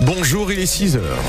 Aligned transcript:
Bonjour, 0.00 0.52
il 0.52 0.58
est 0.58 0.66
6 0.66 0.96
heures. 0.96 1.24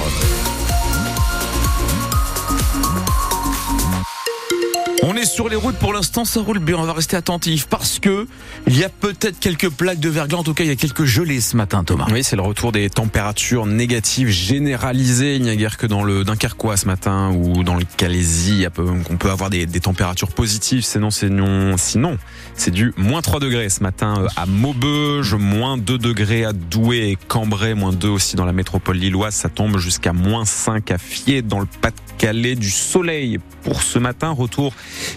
On 5.02 5.16
est 5.16 5.26
sur 5.26 5.48
les 5.48 5.56
routes 5.56 5.78
pour 5.78 5.94
l'instant, 5.94 6.26
ça 6.26 6.42
roule 6.42 6.60
bien. 6.60 6.76
On 6.78 6.84
va 6.84 6.92
rester 6.94 7.16
attentif 7.16 7.68
parce 7.68 8.00
que 8.00 8.28
il 8.68 8.78
y 8.78 8.84
a 8.84 8.90
peut-être 8.90 9.40
quelques 9.40 9.70
plaques 9.70 10.00
de 10.00 10.10
verglas. 10.10 10.40
En 10.40 10.44
tout 10.44 10.54
cas, 10.54 10.66
il 10.66 10.68
y 10.68 10.74
a 10.74 10.76
quelques 10.76 11.06
gelées 11.06 11.40
ce 11.40 11.56
matin, 11.56 11.84
Thomas. 11.84 12.08
Oui, 12.12 12.24
c'est 12.24 12.36
le 12.36 12.42
retour 12.42 12.72
des 12.72 12.90
températures 12.90 13.66
négatives 13.66 14.28
généralisées. 14.30 15.36
Il 15.36 15.44
n'y 15.44 15.50
a 15.50 15.56
guère 15.56 15.78
que 15.78 15.88
dans 15.88 16.04
le 16.04 16.26
Dunkerquois 16.26 16.76
ce 16.76 16.86
matin 16.86 17.32
ou 17.32 17.64
dans 17.64 17.76
le 17.76 17.86
Calaisie 17.98 18.66
qu'on 18.76 19.18
peut 19.18 19.30
avoir 19.30 19.50
des, 19.50 19.68
températures 19.68 20.32
positives. 20.32 20.84
Sinon, 20.84 21.12
sinon, 21.12 21.78
sinon, 21.78 22.18
c'est 22.56 22.72
du 22.72 22.94
moins 22.98 23.22
3 23.22 23.40
degrés 23.40 23.70
ce 23.70 23.82
matin 23.82 24.24
euh, 24.24 24.28
à 24.36 24.46
Maubeuge, 24.46 25.34
moins 25.36 25.78
2 25.78 25.98
degrés 25.98 26.44
à 26.44 26.52
Douai 26.52 27.12
et 27.12 27.18
Cambrai, 27.28 27.74
moins 27.74 27.94
2 27.94 28.10
aussi 28.10 28.36
dans 28.36 28.46
la 28.46 28.54
métropole 28.54 28.98
lilloise. 28.98 29.34
Ça 29.34 29.48
tombe 29.48 29.78
jusqu'à 29.78 30.12
moins 30.12 30.44
5 30.44 30.92
à 30.92 30.98
Fier 30.98 31.42
dans 31.42 31.60
le 31.60 31.68
Pas-de-Calais. 31.82 32.56
Du 32.56 32.70
soleil 32.70 33.40
pour 33.64 33.82
ce 33.82 34.00
matin. 34.00 34.32
Retour 34.32 34.74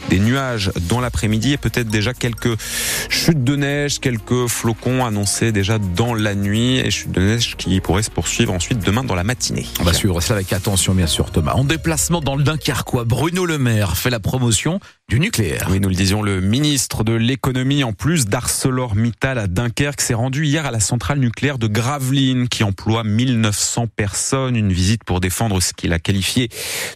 des 0.08 0.18
nuages 0.18 0.70
dans 0.88 1.00
l'après-midi 1.00 1.52
et 1.52 1.56
peut-être 1.56 1.88
déjà 1.88 2.14
quelques 2.14 2.58
chutes 3.08 3.44
de 3.44 3.56
neige, 3.56 4.00
quelques 4.00 4.46
flocons 4.48 5.04
annoncés 5.04 5.52
déjà 5.52 5.78
dans 5.78 6.14
la 6.14 6.34
nuit 6.34 6.78
et 6.78 6.90
chutes 6.90 7.12
de 7.12 7.20
neige 7.20 7.56
qui 7.56 7.80
pourraient 7.80 8.02
se 8.02 8.10
poursuivre 8.10 8.52
ensuite 8.52 8.84
demain 8.84 9.04
dans 9.04 9.14
la 9.14 9.24
matinée. 9.24 9.66
On 9.80 9.84
va 9.84 9.92
suivre 9.92 10.20
cela 10.20 10.36
avec 10.36 10.52
attention 10.52 10.94
bien 10.94 11.06
sûr 11.06 11.30
Thomas. 11.30 11.52
En 11.52 11.64
déplacement 11.64 12.20
dans 12.20 12.36
le 12.36 12.42
Dunkerquois, 12.42 13.04
Bruno 13.04 13.46
Le 13.46 13.58
Maire 13.58 13.96
fait 13.96 14.10
la 14.10 14.20
promotion 14.20 14.80
du 15.12 15.20
nucléaire. 15.20 15.68
Oui, 15.70 15.78
nous 15.78 15.90
le 15.90 15.94
disions, 15.94 16.22
le 16.22 16.40
ministre 16.40 17.04
de 17.04 17.12
l'économie, 17.12 17.84
en 17.84 17.92
plus 17.92 18.24
d'ArcelorMittal 18.24 19.36
à 19.36 19.46
Dunkerque, 19.46 20.00
s'est 20.00 20.14
rendu 20.14 20.46
hier 20.46 20.64
à 20.64 20.70
la 20.70 20.80
centrale 20.80 21.18
nucléaire 21.18 21.58
de 21.58 21.66
Gravelines, 21.66 22.48
qui 22.48 22.64
emploie 22.64 23.04
1900 23.04 23.88
personnes. 23.94 24.56
Une 24.56 24.72
visite 24.72 25.04
pour 25.04 25.20
défendre 25.20 25.60
ce 25.60 25.74
qu'il 25.74 25.92
a 25.92 25.98
qualifié 25.98 26.48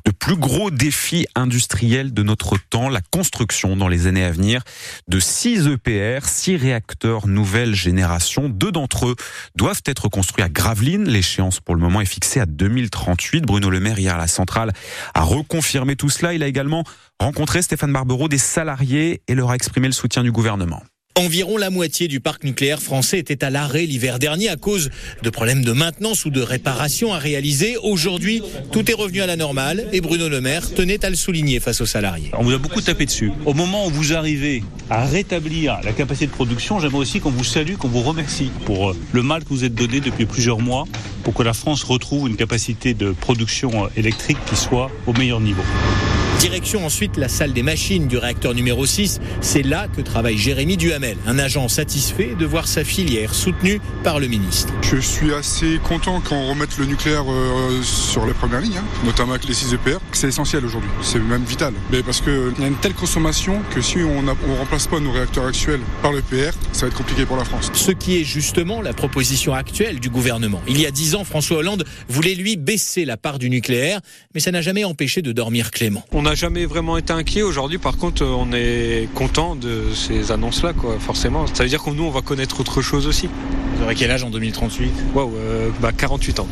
de 0.07 0.11
plus 0.13 0.37
gros 0.37 0.71
défi 0.71 1.27
industriel 1.35 2.15
de 2.15 2.23
notre 2.23 2.57
temps, 2.71 2.89
la 2.89 3.03
construction 3.03 3.77
dans 3.77 3.87
les 3.87 4.07
années 4.07 4.25
à 4.25 4.31
venir 4.31 4.63
de 5.09 5.21
6 5.21 5.67
EPR, 5.67 6.25
6 6.27 6.57
réacteurs 6.57 7.27
nouvelle 7.27 7.75
génération. 7.75 8.49
Deux 8.49 8.73
d'entre 8.73 9.09
eux 9.09 9.17
doivent 9.57 9.83
être 9.85 10.09
construits 10.09 10.43
à 10.43 10.49
Gravelines. 10.49 11.07
L'échéance 11.07 11.61
pour 11.61 11.75
le 11.75 11.83
moment 11.83 12.01
est 12.01 12.07
fixée 12.07 12.41
à 12.41 12.47
2038. 12.47 13.45
Bruno 13.45 13.69
Le 13.69 13.79
Maire, 13.79 13.99
hier 13.99 14.15
à 14.15 14.19
la 14.19 14.27
centrale, 14.27 14.73
a 15.13 15.21
reconfirmé 15.21 15.97
tout 15.97 16.09
cela. 16.09 16.33
Il 16.33 16.43
a 16.43 16.47
également 16.47 16.83
rencontré 17.21 17.63
Stéphane 17.63 17.93
Barbero 17.93 18.29
des 18.29 18.39
salariés 18.39 19.23
et 19.29 19.35
leur 19.35 19.51
a 19.51 19.55
exprimé 19.55 19.89
le 19.89 19.93
soutien 19.93 20.23
du 20.23 20.33
gouvernement. 20.33 20.83
Environ 21.19 21.57
la 21.57 21.71
moitié 21.71 22.09
du 22.09 22.21
parc 22.21 22.45
nucléaire 22.45 22.83
français 22.83 23.19
était 23.19 23.43
à 23.43 23.49
l'arrêt 23.49 23.87
l'hiver 23.87 24.19
dernier 24.19 24.51
à 24.51 24.57
cause 24.57 24.91
de 25.23 25.31
problèmes 25.31 25.65
de 25.65 25.73
maintenance 25.73 26.27
ou 26.27 26.31
de 26.31 26.43
réparation 26.43 27.15
à 27.15 27.19
réaliser. 27.19 27.79
Aujourd'hui, 27.83 28.43
tout 28.71 28.91
est 28.91 28.95
revenu 28.95 29.23
à 29.23 29.27
la 29.27 29.37
normale 29.37 29.89
et 29.95 30.03
Bruno 30.03 30.29
Le 30.29 30.43
Maire 30.43 30.75
tenait 30.75 31.03
à 31.07 31.09
le 31.09 31.17
souligner 31.17 31.59
face 31.59 31.81
aux 31.81 31.87
salariés. 31.87 32.33
On 32.35 32.43
vous 32.43 32.53
a 32.53 32.59
beaucoup 32.59 32.83
tapé 32.83 33.07
dessus. 33.07 33.33
Au 33.47 33.55
moment 33.55 33.87
où 33.87 33.91
vous 33.91 34.13
arrivez 34.13 34.63
à 34.91 35.07
rétablir 35.07 35.81
la 35.85 35.93
capacité 35.93 36.27
de 36.27 36.33
production, 36.33 36.81
j'aimerais 36.81 36.99
aussi 36.99 37.21
qu'on 37.21 37.31
vous 37.31 37.45
salue, 37.45 37.77
qu'on 37.77 37.89
vous 37.89 38.03
remercie 38.03 38.51
pour 38.67 38.91
euh, 38.91 38.97
le 39.13 39.23
mal 39.23 39.43
que 39.43 39.49
vous 39.49 39.65
êtes 39.65 39.75
donné 39.75 40.01
depuis 40.01 40.27
plusieurs 40.27 40.61
mois 40.61 40.85
pour 41.25 41.33
que 41.33 41.43
la 41.43 41.55
France 41.55 41.83
retrouve 41.83 42.29
une 42.29 42.37
capacité 42.37 42.93
de 42.93 43.13
production 43.13 43.87
euh, 43.87 43.89
électrique 43.97 44.39
qui 44.45 44.57
soit 44.57 44.91
au 45.07 45.15
meilleur 45.15 45.41
niveau. 45.41 45.63
Direction 46.41 46.85
ensuite 46.85 47.17
la 47.17 47.29
salle 47.29 47.55
des 47.55 47.63
machines 47.63 48.09
du 48.09 48.19
réacteur 48.19 48.53
numéro 48.53 48.85
6. 48.85 49.21
C'est 49.41 49.63
là 49.63 49.87
que 49.89 50.03
travaille 50.03 50.37
Jérémy 50.37 50.77
Duhamel, 50.77 51.17
un 51.27 51.39
agent 51.39 51.69
satisfait 51.69 52.35
de 52.39 52.45
voir 52.45 52.69
sa 52.69 52.85
filière 52.85 53.35
soutenue 53.35 53.81
par 54.05 54.21
le 54.21 54.27
ministre. 54.27 54.73
Je 54.83 54.99
suis 54.99 55.33
assez 55.33 55.79
content 55.83 56.21
qu'on 56.21 56.51
remette 56.51 56.77
le 56.77 56.85
nucléaire 56.85 57.25
euh, 57.27 57.83
sur 57.83 58.27
les 58.27 58.35
premières 58.35 58.61
lignes, 58.61 58.77
hein, 58.77 58.85
notamment 59.05 59.33
avec 59.33 59.49
les 59.49 59.55
6 59.55 59.75
EPR. 59.75 59.99
C'est 60.13 60.29
essentiel 60.29 60.65
aujourd'hui, 60.67 60.91
c'est 61.03 61.19
même 61.19 61.45
vital. 61.45 61.73
Mais 61.91 62.03
parce 62.03 62.21
qu'il 62.21 62.53
y 62.59 62.65
a 62.65 62.67
une 62.67 62.77
telle 62.77 62.95
consommation 62.95 63.63
que 63.75 63.81
si 63.81 63.99
on 63.99 64.23
ne 64.23 64.33
remplace 64.59 64.89
pas 64.89 65.01
nos 65.01 65.13
réacteurs 65.13 65.47
actuels 65.47 65.81
par 66.03 66.13
l'EPR, 66.13 66.53
ça 66.73 66.83
va 66.83 66.89
être 66.89 66.99
compliqué 66.99 67.25
pour 67.25 67.39
la 67.39 67.45
France. 67.45 67.71
Ce 67.73 67.93
qui 67.93 68.21
est 68.21 68.25
justement 68.25 68.83
la 68.83 68.93
proposition 68.93 69.55
actuelle 69.55 70.01
du 70.01 70.11
gouvernement. 70.11 70.61
Il 70.69 70.79
y 70.79 70.85
a 70.85 70.91
10 70.91 71.15
ans, 71.15 71.25
François 71.25 71.59
Hollande 71.59 71.87
voulait 72.09 72.35
lui 72.35 72.57
baisser 72.57 73.07
la 73.07 73.17
part 73.17 73.39
du 73.39 73.49
nucléaire, 73.49 74.01
mais 74.35 74.41
ça 74.41 74.51
n'a 74.51 74.61
jamais 74.61 74.85
empêché 74.85 75.23
de 75.23 75.33
dormir 75.33 75.71
Clément 75.71 76.05
n'a 76.27 76.35
jamais 76.35 76.67
vraiment 76.67 76.97
été 76.97 77.13
inquiet. 77.13 77.43
Aujourd'hui, 77.43 77.79
par 77.79 77.97
contre, 77.99 78.25
on 78.25 78.53
est 78.53 79.09
content 79.15 79.55
de 79.55 79.95
ces 79.95 80.33
annonces-là, 80.33 80.73
forcément. 80.99 81.47
Ça 81.47 81.63
veut 81.63 81.69
dire 81.69 81.81
que 81.81 81.91
nous, 81.91 82.03
on 82.03 82.11
va 82.11 82.21
connaître 82.21 82.59
autre 82.59 82.83
chose 82.83 83.07
aussi. 83.07 83.29
Vous 83.77 83.83
aurez 83.85 83.95
quel 83.95 84.11
âge 84.11 84.25
en 84.25 84.31
2038 84.31 84.91
Waouh, 85.15 85.37
euh, 85.37 85.69
bah 85.81 85.93
48 85.93 86.41
ans. 86.41 86.49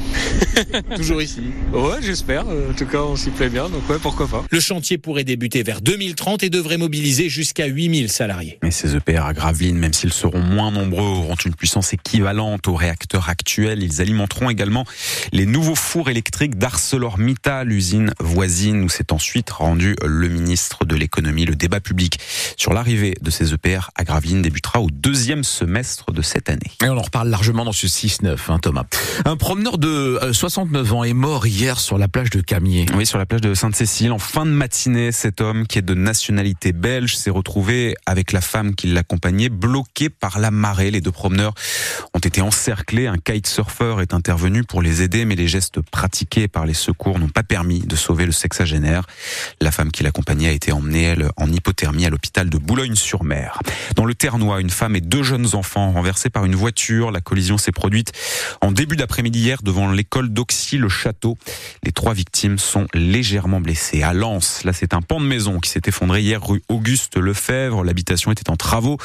Toujours 0.97 1.23
ici 1.23 1.41
Ouais, 1.73 1.97
j'espère. 2.03 2.47
En 2.47 2.75
tout 2.77 2.85
cas, 2.85 2.99
on 2.99 3.17
s'y 3.17 3.31
plaît 3.31 3.49
bien, 3.49 3.71
donc 3.71 3.89
ouais, 3.89 3.97
pourquoi 4.01 4.29
pas. 4.29 4.45
Le 4.51 4.61
chantier 4.61 4.99
pourrait 4.99 5.25
débuter 5.25 5.62
vers 5.62 5.81
2030 5.81 6.43
et 6.43 6.51
devrait 6.51 6.77
mobiliser 6.77 7.31
jusqu'à 7.31 7.65
8000 7.65 8.11
salariés. 8.11 8.59
Mais 8.62 8.71
ces 8.71 8.95
EPR 8.95 9.25
à 9.25 9.33
Gravelines, 9.33 9.79
même 9.79 9.95
s'ils 9.95 10.12
seront 10.12 10.41
moins 10.41 10.71
nombreux, 10.71 11.03
auront 11.03 11.35
une 11.37 11.55
puissance 11.55 11.95
équivalente 11.95 12.69
aux 12.69 12.75
réacteurs 12.75 13.31
actuels. 13.31 13.83
Ils 13.83 14.03
alimenteront 14.03 14.51
également 14.51 14.85
les 15.33 15.47
nouveaux 15.47 15.75
fours 15.75 16.11
électriques 16.11 16.59
d'ArcelorMittal, 16.59 17.73
usine 17.73 18.12
voisine, 18.21 18.83
où 18.83 18.91
c'est 18.91 19.12
ensuite 19.12 19.49
rendu 19.49 19.97
le 20.05 20.29
ministre 20.29 20.85
de 20.85 20.95
l'économie. 20.95 21.47
Le 21.47 21.55
débat 21.55 21.81
public 21.81 22.19
sur 22.59 22.75
l'arrivée 22.75 23.15
de 23.23 23.31
ces 23.31 23.55
EPR 23.55 23.91
à 23.95 24.05
Gravelines 24.05 24.43
débutera 24.43 24.83
au 24.83 24.91
deuxième 24.91 25.43
semestre 25.43 26.12
de 26.12 26.21
cette 26.21 26.51
année. 26.51 26.71
Et 26.83 26.89
on 26.89 26.99
en 26.99 27.03
reparle 27.14 27.28
largement 27.28 27.64
dans 27.64 27.72
ce 27.72 27.86
6-9, 27.86 28.36
hein, 28.48 28.58
Thomas. 28.58 28.82
Un 29.25 29.36
promeneur 29.36 29.78
de 29.78 30.19
69 30.32 30.91
euh, 30.91 30.94
ans 30.97 31.04
est 31.04 31.12
mort 31.12 31.47
hier 31.47 31.78
sur 31.78 31.97
la 31.97 32.08
plage 32.08 32.30
de 32.30 32.41
Camier. 32.41 32.86
Oui, 32.97 33.06
sur 33.06 33.19
la 33.19 33.26
plage 33.26 33.41
de 33.41 33.54
Sainte-Cécile. 33.54 34.10
En 34.10 34.19
fin 34.19 34.44
de 34.44 34.50
matinée, 34.50 35.12
cet 35.12 35.41
homme 35.41 35.69
qui 35.69 35.78
est 35.78 35.82
de 35.82 35.94
nationalité 35.94 36.72
belge 36.72 37.14
s'est 37.14 37.30
retrouvé 37.30 37.94
avec 38.04 38.32
la 38.32 38.41
femme 38.41 38.75
qui 38.75 38.88
l'accompagnait, 38.88 39.48
bloqué 39.48 40.08
par 40.08 40.41
la 40.41 40.50
marée. 40.50 40.91
Les 40.91 41.00
deux 41.00 41.12
promeneurs 41.12 41.54
ont 42.14 42.19
été 42.19 42.41
encerclés. 42.41 43.06
Un 43.06 43.19
kitesurfer 43.19 43.98
est 44.00 44.12
intervenu 44.12 44.64
pour 44.64 44.82
les 44.82 45.02
aider, 45.02 45.25
mais 45.25 45.36
les 45.36 45.46
gestes 45.46 45.82
pratiqués 45.82 46.48
par 46.48 46.66
les 46.66 46.75
secours 46.75 47.20
n'ont 47.20 47.28
pas 47.28 47.44
permis 47.44 47.78
de 47.78 47.94
sauver 47.94 48.26
le 48.26 48.32
sexagénaire. 48.32 49.06
La 49.60 49.70
femme 49.70 49.92
qui 49.92 50.02
l'accompagnait 50.02 50.48
a 50.48 50.52
été 50.52 50.72
emmenée, 50.72 51.04
elle, 51.04 51.31
en 51.36 51.46
hypothermie 51.46 52.06
à 52.06 52.10
l'hôpital 52.10 52.50
de 52.50 52.58
Boulogne-sur-Mer. 52.58 53.60
Dans 53.94 54.04
le 54.04 54.16
Ternois, 54.16 54.60
une 54.60 54.70
femme 54.70 54.96
et 54.96 55.00
deux 55.00 55.22
jeunes 55.22 55.54
enfants 55.54 55.92
renversés 55.92 56.28
par 56.28 56.44
une 56.44 56.56
voiture. 56.56 57.03
La 57.10 57.20
collision 57.20 57.59
s'est 57.59 57.72
produite 57.72 58.12
en 58.60 58.72
début 58.72 58.97
d'après-midi 58.97 59.41
hier 59.41 59.62
devant 59.62 59.91
l'école 59.91 60.31
d'Oxy-le-Château. 60.31 61.37
Les 61.82 61.92
trois 61.92 62.15
victimes 62.15 62.59
sont 62.59 62.87
légèrement 62.94 63.60
blessées. 63.60 64.03
À 64.03 64.12
Lens, 64.12 64.65
là, 64.65 64.72
c'est 64.72 64.94
un 64.94 65.03
pan 65.03 65.20
de 65.20 65.26
maison 65.26 65.60
qui 65.60 65.70
s'est 65.70 65.82
effondré 65.87 66.22
hier 66.22 66.43
rue 66.43 66.62
Auguste 66.69 67.16
Lefebvre. 67.16 67.84
L'habitation 67.84 68.31
était 68.31 68.50
en 68.50 68.56
travaux. 68.56 68.98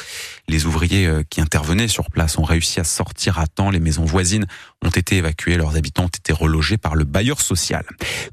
Les 0.48 0.66
ouvriers 0.66 1.06
euh, 1.06 1.22
qui 1.28 1.40
intervenaient 1.40 1.88
sur 1.88 2.10
place 2.10 2.38
ont 2.38 2.44
réussi 2.44 2.80
à 2.80 2.84
sortir 2.84 3.38
à 3.38 3.46
temps. 3.46 3.70
Les 3.70 3.80
maisons 3.80 4.04
voisines 4.04 4.46
ont 4.84 4.90
été 4.90 5.16
évacuées. 5.16 5.56
Leurs 5.56 5.76
habitants 5.76 6.04
ont 6.04 6.08
été 6.08 6.32
relogés 6.32 6.76
par 6.76 6.94
le 6.94 7.04
bailleur 7.04 7.40
social. 7.40 7.84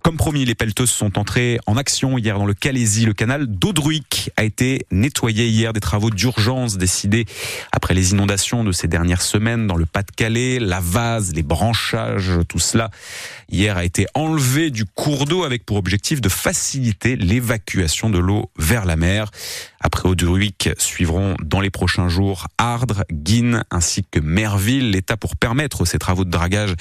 Comme 0.03 0.17
promis, 0.17 0.45
les 0.45 0.55
pelleteuses 0.55 0.89
sont 0.89 1.17
entrées 1.17 1.59
en 1.65 1.77
action 1.77 2.17
hier 2.17 2.37
dans 2.37 2.45
le 2.45 2.53
Calaisie. 2.53 3.05
Le 3.05 3.13
canal 3.13 3.47
d'Audruic 3.47 4.31
a 4.37 4.43
été 4.43 4.85
nettoyé 4.91 5.47
hier. 5.47 5.73
Des 5.73 5.79
travaux 5.79 6.09
d'urgence 6.09 6.77
décidés 6.77 7.25
après 7.71 7.93
les 7.93 8.11
inondations 8.11 8.63
de 8.63 8.71
ces 8.71 8.87
dernières 8.87 9.21
semaines 9.21 9.56
dans 9.65 9.77
le 9.77 9.85
Pas-de-Calais. 9.85 10.59
La 10.59 10.79
vase, 10.79 11.33
les 11.33 11.41
branchages, 11.41 12.31
tout 12.47 12.59
cela 12.59 12.91
hier 13.49 13.77
a 13.77 13.85
été 13.85 14.05
enlevé 14.13 14.69
du 14.69 14.85
cours 14.85 15.25
d'eau 15.25 15.43
avec 15.43 15.65
pour 15.65 15.77
objectif 15.77 16.21
de 16.21 16.29
faciliter 16.29 17.15
l'évacuation 17.15 18.09
de 18.09 18.19
l'eau 18.19 18.51
vers 18.57 18.85
la 18.85 18.95
mer. 18.95 19.31
Après 19.81 20.09
Audruic 20.09 20.69
suivront 20.77 21.35
dans 21.43 21.59
les 21.59 21.69
prochains 21.69 22.09
jours 22.09 22.47
Ardres, 22.57 23.03
Guine 23.11 23.63
ainsi 23.71 24.03
que 24.09 24.19
Merville. 24.19 24.91
L'État 24.91 25.17
pour 25.17 25.35
permettre 25.35 25.85
ces 25.85 25.99
travaux 25.99 26.25
de 26.25 26.31
dragage 26.31 26.73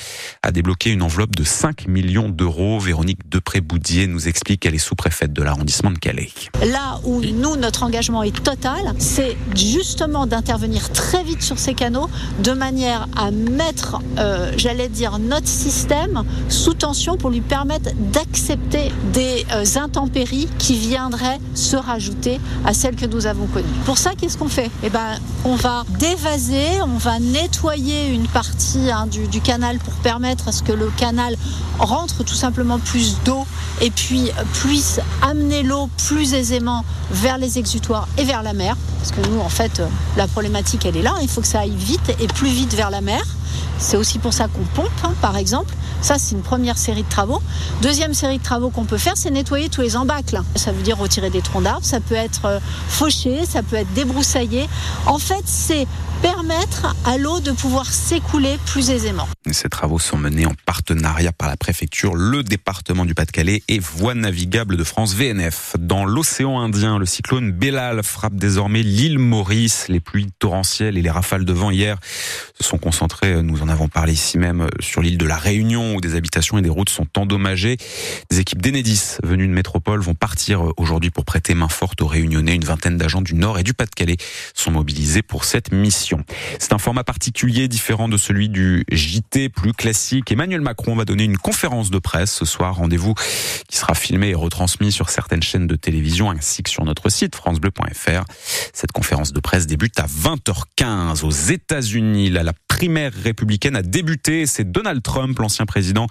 a 0.43 0.51
débloqué 0.51 0.91
une 0.91 1.03
enveloppe 1.03 1.37
de 1.37 1.45
5 1.45 1.89
millions 1.89 2.29
d'euros. 2.29 2.79
Véronique 2.79 3.29
Depré-Boudier 3.29 4.07
nous 4.07 4.29
explique 4.29 4.61
qu'elle 4.61 4.75
est 4.75 4.79
sous-préfète 4.79 5.33
de 5.33 5.43
l'arrondissement 5.43 5.91
de 5.91 5.99
Calais. 5.99 6.31
Là 6.61 7.01
où 7.05 7.21
nous, 7.21 7.57
notre 7.57 7.83
engagement 7.83 8.23
est 8.23 8.43
total, 8.43 8.95
c'est 8.99 9.37
justement 9.55 10.27
d'intervenir 10.27 10.91
très 10.93 11.23
vite 11.23 11.43
sur 11.43 11.59
ces 11.59 11.75
canaux 11.75 12.09
de 12.43 12.53
manière 12.53 13.09
à 13.17 13.31
mettre, 13.31 13.99
euh, 14.19 14.53
j'allais 14.57 14.89
dire, 14.89 15.19
notre 15.19 15.49
système 15.49 16.25
sous 16.49 16.75
tension 16.75 17.17
pour 17.17 17.31
lui 17.31 17.41
permettre 17.41 17.91
d'accepter 18.13 18.91
des 19.13 19.45
euh, 19.53 19.65
intempéries 19.77 20.49
qui 20.59 20.79
viendraient 20.79 21.39
se 21.55 21.77
rajouter 21.77 22.41
à 22.65 22.73
que 22.95 23.07
nous 23.07 23.27
avons 23.27 23.47
connues. 23.47 23.67
Pour 23.85 23.99
ça, 23.99 24.13
qu'est-ce 24.17 24.39
qu'on 24.39 24.49
fait? 24.49 24.71
Eh 24.85 24.91
ben, 24.91 25.19
on 25.45 25.57
va 25.57 25.85
dévaser, 25.99 26.81
on 26.83 26.99
va 26.99 27.19
nettoyer 27.19 28.09
une 28.09 28.29
partie 28.29 28.91
hein, 28.91 29.07
du, 29.07 29.27
du 29.27 29.41
canal 29.41 29.79
pour 29.79 29.95
permettre 29.95 30.49
à 30.49 30.53
ce 30.53 30.63
que 30.63 30.73
le 30.73 30.91
canal 30.97 31.37
rentre 31.79 32.23
tout 32.23 32.35
simplement 32.35 32.79
plus 32.79 33.17
d'eau 33.25 33.45
et 33.81 33.91
puis 33.91 34.31
puisse 34.53 35.01
amener 35.23 35.63
l'eau 35.63 35.89
plus 36.07 36.35
aisément 36.35 36.85
vers 37.11 37.39
les 37.39 37.59
exutoires 37.59 38.07
et 38.19 38.25
vers 38.25 38.43
la 38.43 38.53
mer. 38.53 38.77
Parce 38.99 39.11
que 39.11 39.29
nous, 39.29 39.41
en 39.41 39.49
fait, 39.49 39.83
la 40.17 40.27
problématique, 40.29 40.87
elle 40.87 40.97
est 40.97 41.03
là. 41.03 41.15
Il 41.23 41.29
faut 41.29 41.41
que 41.41 41.47
ça 41.47 41.61
aille 41.61 41.75
vite 41.77 42.15
et 42.21 42.27
plus 42.29 42.49
vite 42.51 42.75
vers 42.75 42.91
la 42.91 43.01
mer. 43.01 43.23
C'est 43.79 43.97
aussi 43.97 44.19
pour 44.19 44.33
ça 44.33 44.49
qu'on 44.49 44.65
pompe, 44.75 44.91
hein, 45.05 45.13
par 45.21 45.37
exemple. 45.37 45.75
Ça, 46.01 46.19
c'est 46.19 46.35
une 46.35 46.43
première 46.43 46.79
série 46.79 47.03
de 47.03 47.09
travaux. 47.09 47.41
Deuxième 47.83 48.15
série 48.15 48.39
de 48.39 48.43
travaux 48.43 48.71
qu'on 48.71 48.85
peut 48.85 48.99
faire, 48.99 49.15
c'est 49.17 49.31
nettoyer 49.31 49.69
tous 49.69 49.81
les 49.81 49.97
embâcles. 49.97 50.41
Ça 50.55 50.73
veut 50.73 50.83
dire 50.83 50.99
retirer 50.99 51.31
des 51.31 51.43
troncs 51.43 51.63
d'arbres, 51.63 51.85
ça 51.85 52.01
peut 52.01 52.15
être 52.15 52.45
euh, 52.45 52.59
fauché, 52.89 53.45
ça 53.47 53.63
peut 53.63 53.77
être 53.77 53.93
débroussaillé. 53.95 54.69
En 55.07 55.19
fait, 55.19 55.43
c'est 55.45 55.87
permettre 56.23 56.95
à 57.05 57.19
l'eau 57.19 57.41
de 57.41 57.53
pouvoir 57.53 57.87
s'écouler 57.87 58.57
plus 58.67 58.91
aisément. 58.91 59.29
Ces 59.51 59.69
travaux 59.69 59.99
sont 59.99 60.17
menés 60.17 60.47
en 60.47 60.55
partenariat 60.65 61.33
par 61.33 61.49
la 61.49 61.57
préfecture, 61.57 62.15
le 62.15 62.43
département 62.43 63.05
du 63.05 63.15
Pas-de-Calais 63.15 63.63
et 63.69 63.79
Voies 63.79 64.15
navigables 64.15 64.77
de 64.77 64.85
France 64.85 65.15
VNF. 65.15 65.77
Dans 65.79 66.05
l'océan 66.05 66.61
Indien, 66.61 66.99
le 66.99 67.07
cyclone 67.07 67.53
Bellal 67.53 68.03
frappe 68.03 68.37
désormais 68.37 68.83
l'île 68.83 69.19
Maurice. 69.19 69.89
Les 69.89 70.01
pluies 70.01 70.29
torrentielles 70.39 70.97
et 70.97 71.03
les 71.03 71.11
rafales 71.11 71.45
de 71.45 71.53
vent 71.53 71.71
hier 71.71 71.99
se 72.59 72.65
sont 72.65 72.79
concentrées, 72.79 73.43
nous 73.43 73.63
en 73.63 73.69
avons 73.69 73.89
parlé 73.89 74.13
ici 74.13 74.39
même, 74.39 74.67
sur 74.81 75.03
l'île 75.03 75.19
de 75.19 75.27
la 75.27 75.37
Réunion 75.37 75.97
où 75.97 76.01
des 76.01 76.15
habitations 76.15 76.59
et 76.59 76.63
des 76.63 76.71
routes 76.71 76.91
sont 76.91 77.07
endommagées. 77.17 77.77
Des 78.31 78.41
équipes 78.41 78.63
d'Enedis 78.63 79.19
venues 79.23 79.49
de 79.49 79.53
métropole 79.53 80.01
vont 80.01 80.15
partir 80.15 80.63
aujourd'hui 80.77 81.11
pour 81.11 81.25
prêter 81.25 81.55
main 81.55 81.69
forte 81.69 82.01
aux 82.03 82.07
Réunionnais. 82.07 82.55
Une 82.55 82.65
vingtaine 82.65 82.97
d'agents 82.97 83.23
du 83.23 83.35
Nord 83.35 83.59
et 83.59 83.63
du 83.63 83.75
Pas-de-Calais 83.75 84.17
sont 84.55 84.71
mobilisés 84.71 85.23
pour 85.23 85.45
cette 85.45 85.73
mission. 85.73 86.06
C'est 86.59 86.73
un 86.73 86.79
format 86.79 87.05
particulier, 87.05 87.69
différent 87.69 88.09
de 88.09 88.17
celui 88.17 88.49
du 88.49 88.85
JT, 88.91 89.49
plus 89.49 89.73
classique. 89.73 90.31
Emmanuel 90.31 90.61
Macron 90.61 90.95
va 90.95 91.05
donner 91.05 91.25
une 91.25 91.39
conférence 91.39 91.91
de 91.91 91.99
presse 91.99 92.33
ce 92.33 92.45
soir. 92.45 92.77
Rendez-vous 92.77 93.15
qui 93.69 93.77
sera 93.77 93.95
filmé 93.95 94.29
et 94.29 94.35
retransmis 94.35 94.93
sur 94.93 95.11
certaines 95.11 95.43
chaînes 95.43 95.67
de 95.67 95.77
télévision 95.77 96.31
ainsi 96.31 96.63
que 96.63 96.71
sur 96.71 96.85
notre 96.85 97.09
site 97.09 97.35
francebleu.fr. 97.35 98.25
Cette 98.73 98.93
conférence 98.93 99.33
de 99.33 99.41
presse 99.41 99.67
débute 99.67 99.99
à 99.99 100.07
20h15 100.07 101.25
aux 101.25 101.31
États-Unis. 101.31 102.31
la 102.31 102.53
primaire 102.77 103.13
républicaine 103.25 103.75
a 103.75 103.83
débuté. 103.83 104.47
C'est 104.47 104.71
Donald 104.71 105.03
Trump, 105.03 105.39
l'ancien 105.39 105.65
président, 105.65 106.07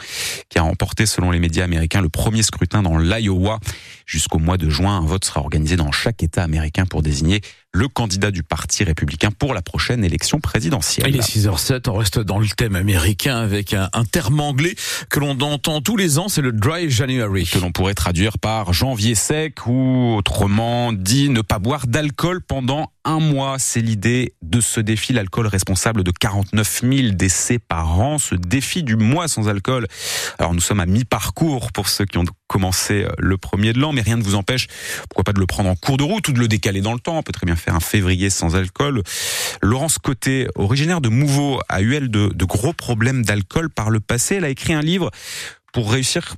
qui 0.49 0.57
a 0.57 0.63
remporté, 0.63 1.05
selon 1.05 1.29
les 1.29 1.39
médias 1.39 1.63
américains, 1.63 2.01
le 2.01 2.09
premier 2.09 2.41
scrutin 2.41 2.81
dans 2.81 2.97
l'Iowa. 2.97 3.59
Jusqu'au 4.07 4.39
mois 4.39 4.57
de 4.57 4.69
juin, 4.69 4.97
un 4.97 5.05
vote 5.05 5.25
sera 5.25 5.41
organisé 5.41 5.75
dans 5.75 5.91
chaque 5.91 6.23
État 6.23 6.43
américain 6.43 6.85
pour 6.85 7.03
désigner 7.03 7.41
le 7.75 7.89
candidat 7.89 8.31
du 8.31 8.41
Parti 8.41 8.85
républicain 8.85 9.29
pour 9.31 9.53
la 9.53 9.61
prochaine 9.61 10.03
élection 10.05 10.39
présidentielle. 10.39 11.09
Il 11.09 11.17
est 11.17 11.19
6h07, 11.19 11.89
on 11.89 11.95
reste 11.95 12.19
dans 12.19 12.39
le 12.39 12.47
thème 12.47 12.75
américain 12.75 13.37
avec 13.37 13.73
un, 13.73 13.89
un 13.91 14.05
terme 14.05 14.39
anglais 14.39 14.75
que 15.09 15.19
l'on 15.19 15.39
entend 15.41 15.81
tous 15.81 15.97
les 15.97 16.17
ans, 16.17 16.29
c'est 16.29 16.41
le 16.41 16.53
Dry 16.53 16.89
January. 16.89 17.45
Que 17.45 17.59
l'on 17.59 17.71
pourrait 17.71 17.93
traduire 17.93 18.37
par 18.37 18.71
janvier 18.71 19.13
sec 19.13 19.67
ou 19.67 20.15
autrement 20.17 20.93
dit 20.93 21.29
ne 21.29 21.41
pas 21.41 21.59
boire 21.59 21.85
d'alcool 21.85 22.41
pendant 22.41 22.91
un 23.03 23.19
mois. 23.19 23.57
C'est 23.59 23.81
l'idée 23.81 24.33
de 24.41 24.61
ce 24.61 24.79
défi, 24.79 25.13
l'alcool 25.13 25.47
responsable 25.47 26.03
de 26.03 26.11
49 26.11 26.81
000 26.81 27.09
décès 27.11 27.59
par 27.59 27.99
an. 27.99 28.17
Ce 28.17 28.35
défi 28.35 28.83
du 28.83 28.95
mois 28.95 29.27
sans 29.27 29.49
alcool. 29.49 29.87
Alors 30.39 30.53
nous 30.53 30.61
sommes 30.61 30.79
à 30.79 30.85
mi-parcours 30.85 31.71
pour 31.71 31.89
ceux 31.89 32.05
qui 32.05 32.17
ont 32.17 32.25
commencé 32.47 33.03
euh, 33.03 33.09
le 33.17 33.37
premier 33.37 33.73
de 33.73 33.79
l'an, 33.79 33.91
mais 33.91 34.01
rien 34.01 34.17
ne 34.17 34.23
vous 34.23 34.35
empêche, 34.35 34.67
pourquoi 35.09 35.23
pas 35.23 35.33
de 35.33 35.39
le 35.39 35.45
prendre 35.45 35.69
en 35.69 35.75
cours 35.75 35.97
de 35.97 36.03
route 36.03 36.27
ou 36.27 36.33
de 36.33 36.39
le 36.39 36.47
décaler 36.47 36.81
dans 36.81 36.93
le 36.93 36.99
temps. 36.99 37.17
On 37.17 37.23
peut 37.23 37.33
très 37.33 37.45
bien 37.45 37.55
faire 37.55 37.75
un 37.75 37.79
février 37.79 38.29
sans 38.29 38.55
alcool. 38.55 39.01
Laurence 39.61 39.97
Côté, 39.97 40.47
originaire 40.55 41.01
de 41.01 41.09
Mouveau, 41.09 41.59
a 41.69 41.81
eu 41.81 41.95
elle 41.95 42.09
de, 42.09 42.27
de 42.27 42.45
gros 42.45 42.73
problèmes 42.73 43.23
d'alcool 43.23 43.69
par 43.69 43.89
le 43.89 43.99
passé. 43.99 44.35
Elle 44.35 44.45
a 44.45 44.49
écrit 44.49 44.73
un 44.73 44.81
livre 44.81 45.09
pour 45.73 45.91
réussir. 45.91 46.35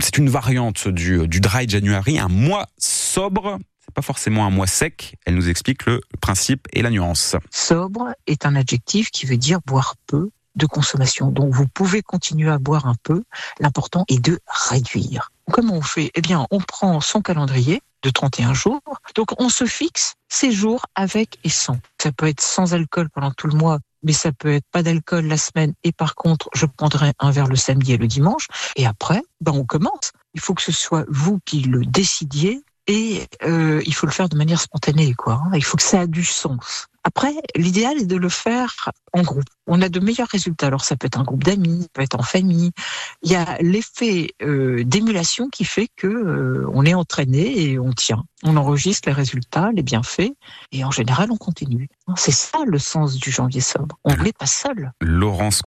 C'est 0.00 0.18
une 0.18 0.28
variante 0.28 0.88
du, 0.88 1.26
du 1.28 1.40
dry 1.40 1.68
January, 1.68 2.18
un 2.18 2.28
mois 2.28 2.66
sobre 2.78 3.58
pas 3.94 4.02
forcément 4.02 4.44
un 4.44 4.50
mois 4.50 4.66
sec. 4.66 5.14
Elle 5.24 5.36
nous 5.36 5.48
explique 5.48 5.86
le 5.86 6.00
principe 6.20 6.66
et 6.72 6.82
la 6.82 6.90
nuance. 6.90 7.36
Sobre 7.50 8.12
est 8.26 8.44
un 8.44 8.56
adjectif 8.56 9.10
qui 9.10 9.24
veut 9.24 9.36
dire 9.36 9.60
boire 9.64 9.94
peu 10.06 10.30
de 10.56 10.66
consommation. 10.66 11.30
Donc 11.30 11.54
vous 11.54 11.66
pouvez 11.66 12.02
continuer 12.02 12.50
à 12.50 12.58
boire 12.58 12.86
un 12.86 12.96
peu. 13.02 13.22
L'important 13.60 14.04
est 14.08 14.20
de 14.20 14.40
réduire. 14.46 15.30
Comment 15.52 15.74
on 15.74 15.82
fait 15.82 16.10
Eh 16.14 16.20
bien, 16.20 16.46
on 16.50 16.58
prend 16.58 17.00
son 17.00 17.20
calendrier 17.20 17.82
de 18.02 18.10
31 18.10 18.54
jours. 18.54 18.80
Donc 19.14 19.40
on 19.40 19.48
se 19.48 19.64
fixe 19.64 20.14
ces 20.28 20.52
jours 20.52 20.86
avec 20.94 21.38
et 21.44 21.48
sans. 21.48 21.78
Ça 22.00 22.12
peut 22.12 22.26
être 22.26 22.40
sans 22.40 22.74
alcool 22.74 23.08
pendant 23.10 23.30
tout 23.32 23.46
le 23.46 23.56
mois, 23.56 23.78
mais 24.02 24.12
ça 24.12 24.32
peut 24.32 24.52
être 24.54 24.66
pas 24.70 24.82
d'alcool 24.82 25.26
la 25.26 25.38
semaine 25.38 25.72
et 25.82 25.92
par 25.92 26.14
contre 26.14 26.48
je 26.54 26.66
prendrai 26.66 27.12
un 27.18 27.30
verre 27.30 27.46
le 27.46 27.56
samedi 27.56 27.92
et 27.92 27.96
le 27.96 28.06
dimanche. 28.06 28.46
Et 28.76 28.86
après, 28.86 29.22
ben 29.40 29.52
on 29.52 29.64
commence. 29.64 30.12
Il 30.34 30.40
faut 30.40 30.54
que 30.54 30.62
ce 30.62 30.72
soit 30.72 31.04
vous 31.08 31.40
qui 31.44 31.60
le 31.60 31.84
décidiez 31.84 32.62
et 32.86 33.26
euh, 33.42 33.82
il 33.86 33.94
faut 33.94 34.06
le 34.06 34.12
faire 34.12 34.28
de 34.28 34.36
manière 34.36 34.60
spontanée, 34.60 35.14
quoi. 35.14 35.40
Hein. 35.44 35.50
Il 35.54 35.64
faut 35.64 35.76
que 35.76 35.82
ça 35.82 36.02
ait 36.02 36.08
du 36.08 36.24
sens. 36.24 36.86
Après, 37.04 37.34
l'idéal 37.54 37.98
est 37.98 38.06
de 38.06 38.16
le 38.16 38.30
faire 38.30 38.90
en 39.12 39.22
groupe. 39.22 39.44
On 39.66 39.80
a 39.82 39.88
de 39.88 40.00
meilleurs 40.00 40.28
résultats. 40.28 40.66
Alors 40.66 40.84
ça 40.84 40.96
peut 40.96 41.06
être 41.06 41.18
un 41.18 41.22
groupe 41.22 41.44
d'amis, 41.44 41.82
ça 41.82 41.88
peut 41.92 42.02
être 42.02 42.18
en 42.18 42.22
famille. 42.22 42.70
Il 43.22 43.30
y 43.30 43.36
a 43.36 43.56
l'effet 43.60 44.34
euh, 44.42 44.84
d'émulation 44.84 45.48
qui 45.48 45.64
fait 45.64 45.88
que 45.96 46.06
euh, 46.06 46.66
on 46.72 46.84
est 46.84 46.94
entraîné 46.94 47.62
et 47.62 47.78
on 47.78 47.92
tient. 47.92 48.24
On 48.42 48.56
enregistre 48.56 49.08
les 49.08 49.14
résultats, 49.14 49.70
les 49.74 49.82
bienfaits, 49.82 50.32
et 50.72 50.84
en 50.84 50.90
général 50.90 51.30
on 51.30 51.36
continue. 51.36 51.88
C'est 52.16 52.32
ça 52.32 52.58
le 52.66 52.78
sens 52.78 53.16
du 53.16 53.30
janvier 53.30 53.60
sobre. 53.60 53.98
On 54.04 54.16
n'est 54.16 54.32
pas 54.32 54.46
seul. 54.46 54.92
Laurence 55.00 55.62